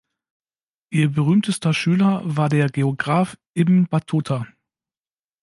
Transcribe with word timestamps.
Ihr 0.91 1.11
berühmtester 1.11 1.75
Schüler 1.75 2.21
war 2.25 2.49
der 2.49 2.69
Geograph 2.69 3.37
Ibn 3.53 3.85
Battuta. 3.85 4.47